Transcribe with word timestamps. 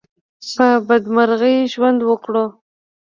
په 0.55 0.67
بدمرغي 0.87 1.57
ژوند 1.73 1.99
وکړو. 2.09 2.45